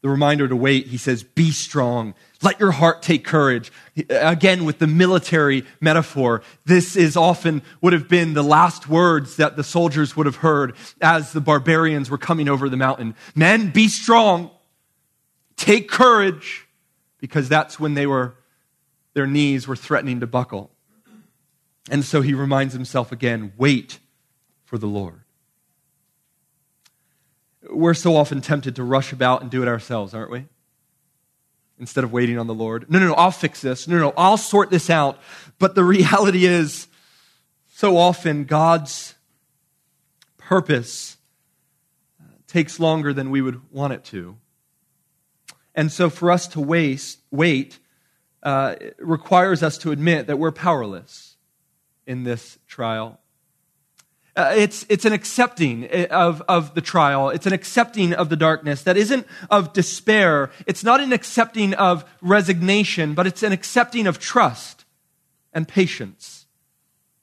[0.00, 2.14] the reminder to wait, he says, Be strong.
[2.42, 3.72] Let your heart take courage.
[4.10, 9.56] Again, with the military metaphor, this is often would have been the last words that
[9.56, 13.16] the soldiers would have heard as the barbarians were coming over the mountain.
[13.34, 14.50] Men, be strong.
[15.56, 16.66] Take courage.
[17.20, 18.34] Because that's when they were,
[19.18, 20.70] their knees were threatening to buckle.
[21.90, 23.98] And so he reminds himself again wait
[24.64, 25.22] for the Lord
[27.70, 30.46] we're so often tempted to rush about and do it ourselves, aren't we?
[31.78, 32.90] Instead of waiting on the Lord.
[32.90, 33.86] No, no, no, I'll fix this.
[33.86, 35.18] No, no, I'll sort this out.
[35.58, 36.86] But the reality is,
[37.74, 39.14] so often God's
[40.36, 41.16] purpose
[42.20, 44.36] uh, takes longer than we would want it to.
[45.74, 47.78] And so for us to waste, wait
[48.42, 51.36] uh, requires us to admit that we're powerless
[52.06, 53.18] in this trial
[54.38, 57.30] Uh, it's, it's an accepting of, of the trial.
[57.30, 60.50] It's an accepting of the darkness that isn't of despair.
[60.64, 64.84] It's not an accepting of resignation, but it's an accepting of trust
[65.52, 66.46] and patience.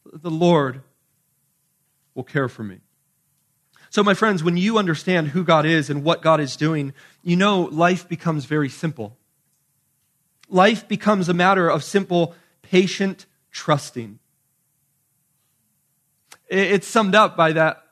[0.03, 0.81] The Lord
[2.15, 2.81] will care for me.
[3.89, 6.93] So, my friends, when you understand who God is and what God is doing,
[7.23, 9.15] you know life becomes very simple.
[10.55, 14.19] Life becomes a matter of simple, patient trusting.
[16.47, 17.83] It's summed up by that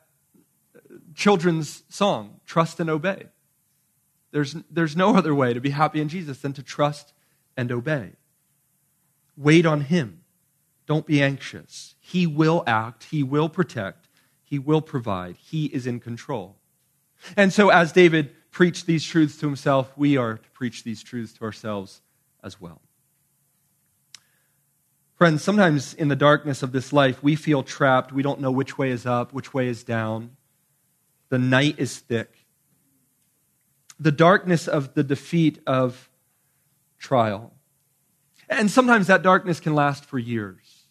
[1.14, 3.26] children's song, Trust and Obey.
[4.32, 7.12] There's, there's no other way to be happy in Jesus than to trust
[7.58, 8.14] and obey.
[9.36, 10.22] Wait on Him.
[10.86, 11.96] Don't be anxious.
[12.00, 14.08] He will act, He will protect,
[14.42, 15.36] He will provide.
[15.36, 16.56] He is in control.
[17.36, 21.34] And so, as David preached these truths to himself, we are to preach these truths
[21.34, 22.00] to ourselves
[22.44, 22.82] as well.
[25.16, 28.12] Friends, sometimes in the darkness of this life, we feel trapped.
[28.12, 30.36] We don't know which way is up, which way is down.
[31.30, 32.30] The night is thick.
[34.00, 36.10] The darkness of the defeat of
[37.00, 37.54] trial.
[38.50, 40.84] And sometimes that darkness can last for years.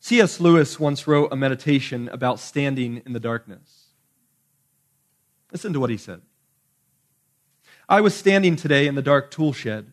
[0.00, 0.40] C.S.
[0.40, 3.86] Lewis once wrote a meditation about standing in the darkness.
[5.52, 6.20] Listen to what he said.
[7.88, 9.92] I was standing today in the dark tool shed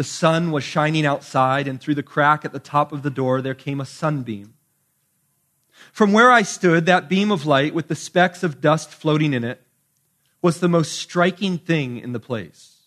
[0.00, 3.42] the sun was shining outside, and through the crack at the top of the door
[3.42, 4.54] there came a sunbeam.
[5.92, 9.44] From where I stood, that beam of light with the specks of dust floating in
[9.44, 9.62] it
[10.40, 12.78] was the most striking thing in the place.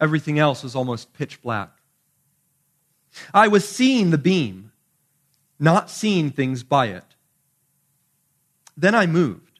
[0.00, 1.72] Everything else was almost pitch black.
[3.32, 4.70] I was seeing the beam,
[5.58, 7.16] not seeing things by it.
[8.76, 9.58] Then I moved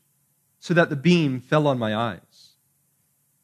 [0.60, 2.33] so that the beam fell on my eyes.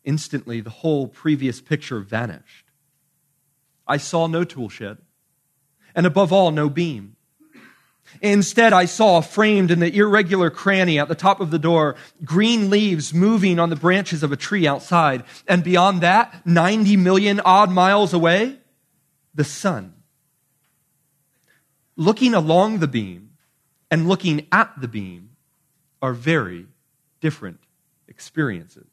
[0.04, 2.66] Instantly, the whole previous picture vanished.
[3.86, 4.98] I saw no tool shed,
[5.94, 7.16] and above all, no beam.
[8.20, 12.68] Instead, I saw framed in the irregular cranny at the top of the door green
[12.68, 15.22] leaves moving on the branches of a tree outside.
[15.46, 18.58] And beyond that, 90 million odd miles away,
[19.34, 19.94] the sun.
[21.96, 23.30] Looking along the beam
[23.90, 25.30] and looking at the beam
[26.02, 26.66] are very
[27.20, 27.60] different
[28.08, 28.89] experiences.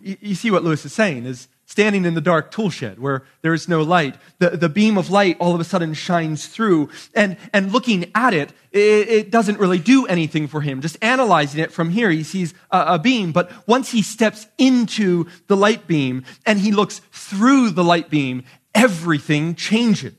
[0.00, 3.52] You, see what Lewis is saying is standing in the dark tool shed where there
[3.52, 4.16] is no light.
[4.38, 6.90] The, the beam of light all of a sudden shines through.
[7.14, 10.80] And, and looking at it, it, it doesn't really do anything for him.
[10.80, 13.32] Just analyzing it from here, he sees a, a beam.
[13.32, 18.44] But once he steps into the light beam and he looks through the light beam,
[18.74, 20.14] everything changes.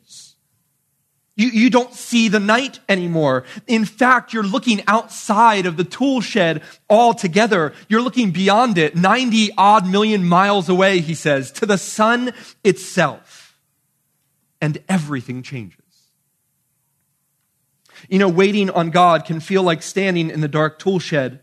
[1.38, 3.44] You, you don't see the night anymore.
[3.68, 7.74] In fact, you're looking outside of the tool shed altogether.
[7.88, 12.34] You're looking beyond it, 90 odd million miles away, he says, to the sun
[12.64, 13.56] itself.
[14.60, 15.78] And everything changes.
[18.10, 21.40] You know, waiting on God can feel like standing in the dark tool shed,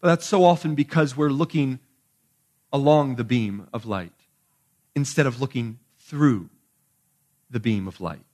[0.00, 1.78] but that's so often because we're looking
[2.72, 4.12] along the beam of light
[4.96, 6.50] instead of looking through
[7.48, 8.24] the beam of light.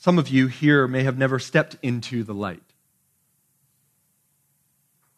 [0.00, 2.62] Some of you here may have never stepped into the light.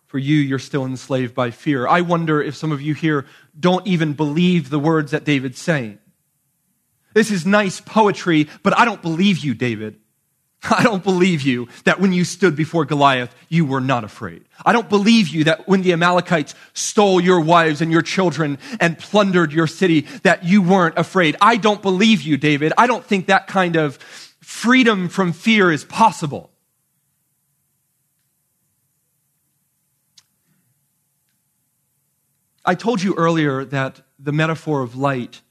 [0.07, 1.87] For you, you're still enslaved by fear.
[1.87, 3.24] I wonder if some of you here
[3.59, 6.01] don't even believe the words that David's saying.
[7.14, 10.01] This is nice poetry, but I don't believe you, David.
[10.70, 14.45] I don't believe you that when you stood before Goliath, you were not afraid.
[14.66, 18.99] I don't believe you that when the Amalekites stole your wives and your children and
[18.99, 21.37] plundered your city, that you weren't afraid.
[21.41, 22.72] I don't believe you, David.
[22.76, 23.99] I don't think that kind of
[24.62, 26.48] freedom from fear is possible.
[32.64, 35.42] I told you earlier that the metaphor of light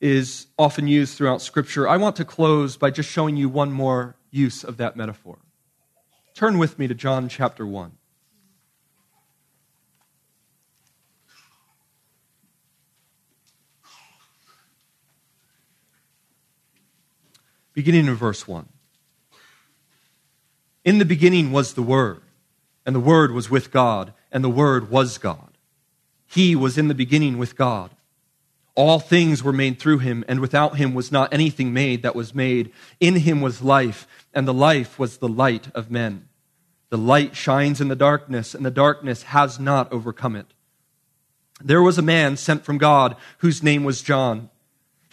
[0.00, 1.88] is often used throughout Scripture.
[1.88, 5.38] I want to close by just showing you one more use of that metaphor.
[6.34, 7.97] Turn with me to John chapter 1.
[17.78, 18.68] Beginning in verse 1.
[20.84, 22.22] In the beginning was the Word,
[22.84, 25.56] and the Word was with God, and the Word was God.
[26.26, 27.92] He was in the beginning with God.
[28.74, 32.34] All things were made through him, and without him was not anything made that was
[32.34, 32.72] made.
[32.98, 36.26] In him was life, and the life was the light of men.
[36.90, 40.46] The light shines in the darkness, and the darkness has not overcome it.
[41.62, 44.50] There was a man sent from God whose name was John.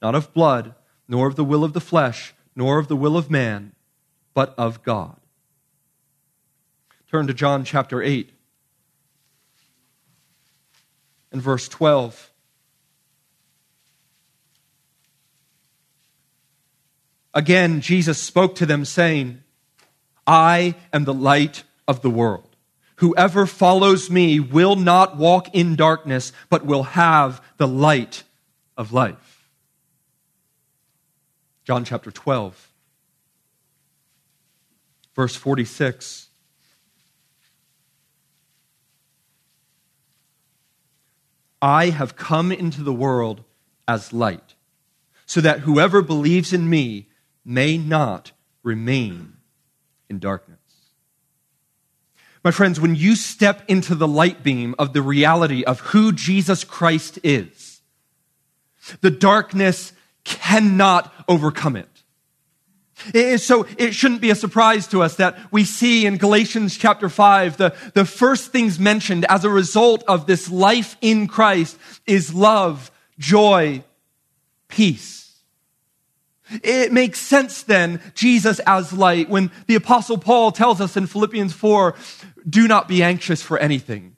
[0.00, 0.74] not of blood,
[1.08, 3.72] nor of the will of the flesh, nor of the will of man,
[4.34, 5.16] but of God.
[7.10, 8.30] Turn to John chapter 8
[11.32, 12.30] and verse 12.
[17.32, 19.42] Again, Jesus spoke to them, saying,
[20.26, 22.56] I am the light of the world.
[22.96, 28.22] Whoever follows me will not walk in darkness, but will have the light
[28.76, 29.35] of life.
[31.66, 32.70] John chapter 12,
[35.16, 36.28] verse 46.
[41.60, 43.42] I have come into the world
[43.88, 44.54] as light,
[45.26, 47.08] so that whoever believes in me
[47.44, 48.30] may not
[48.62, 49.32] remain
[50.08, 50.60] in darkness.
[52.44, 56.62] My friends, when you step into the light beam of the reality of who Jesus
[56.62, 57.80] Christ is,
[59.00, 59.92] the darkness
[60.26, 61.88] cannot overcome it.
[63.40, 67.56] So it shouldn't be a surprise to us that we see in Galatians chapter 5,
[67.56, 72.90] the, the first things mentioned as a result of this life in Christ is love,
[73.18, 73.84] joy,
[74.68, 75.40] peace.
[76.62, 81.52] It makes sense then, Jesus as light, when the apostle Paul tells us in Philippians
[81.52, 81.94] 4,
[82.48, 84.15] do not be anxious for anything.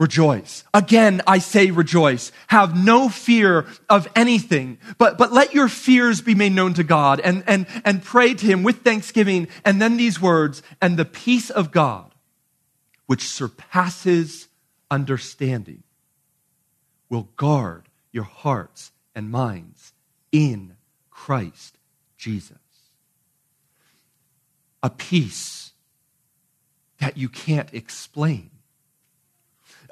[0.00, 0.64] Rejoice.
[0.72, 2.32] Again, I say rejoice.
[2.46, 7.20] Have no fear of anything, but, but let your fears be made known to God
[7.20, 9.46] and, and, and pray to Him with thanksgiving.
[9.62, 12.14] And then these words, and the peace of God,
[13.04, 14.48] which surpasses
[14.90, 15.82] understanding,
[17.10, 19.92] will guard your hearts and minds
[20.32, 20.76] in
[21.10, 21.76] Christ
[22.16, 22.56] Jesus.
[24.82, 25.72] A peace
[27.00, 28.50] that you can't explain.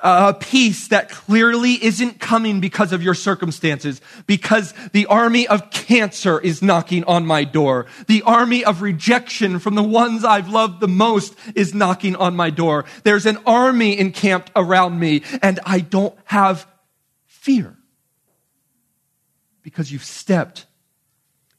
[0.00, 6.38] A peace that clearly isn't coming because of your circumstances, because the army of cancer
[6.38, 7.86] is knocking on my door.
[8.06, 12.50] The army of rejection from the ones I've loved the most is knocking on my
[12.50, 12.84] door.
[13.02, 16.66] There's an army encamped around me, and I don't have
[17.26, 17.76] fear
[19.62, 20.66] because you've stepped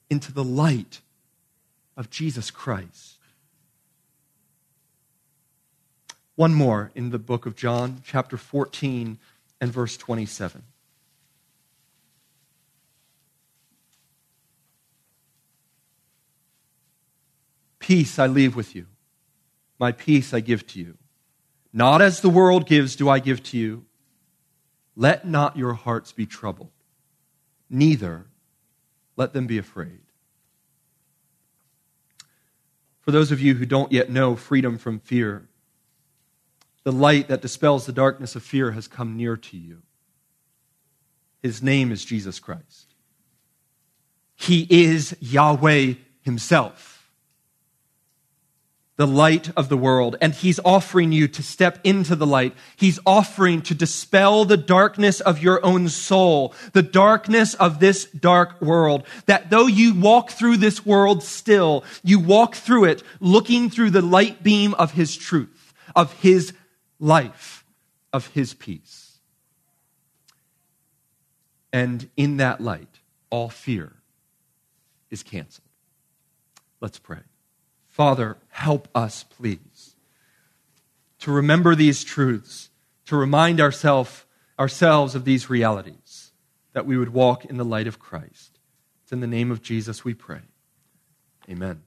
[0.10, 1.02] into the light
[1.98, 3.09] of Jesus Christ.
[6.40, 9.18] One more in the book of John, chapter 14
[9.60, 10.64] and verse 27.
[17.80, 18.86] Peace I leave with you.
[19.80, 20.98] My peace I give to you.
[21.74, 23.84] Not as the world gives, do I give to you.
[24.96, 26.72] Let not your hearts be troubled,
[27.70, 28.28] neither
[29.18, 30.00] let them be afraid.
[33.02, 35.50] For those of you who don't yet know freedom from fear,
[36.84, 39.82] the light that dispels the darkness of fear has come near to you.
[41.42, 42.94] His name is Jesus Christ.
[44.36, 47.00] He is Yahweh Himself
[49.00, 52.54] the light of the world, and he's offering you to step into the light.
[52.76, 58.62] He's offering to dispel the darkness of your own soul, the darkness of this dark
[58.62, 59.04] world.
[59.26, 64.02] That though you walk through this world still, you walk through it looking through the
[64.02, 66.52] light beam of his truth, of his
[67.00, 67.66] life,
[68.12, 69.20] of his peace.
[71.72, 73.94] And in that light, all fear
[75.10, 75.68] is canceled.
[76.82, 77.20] Let's pray.
[77.88, 79.96] Father, help us, please,
[81.20, 82.70] to remember these truths,
[83.06, 84.26] to remind ourselves
[84.58, 86.32] ourselves of these realities,
[86.74, 88.60] that we would walk in the light of Christ.
[89.04, 90.42] It's in the name of Jesus we pray.
[91.50, 91.82] Amen.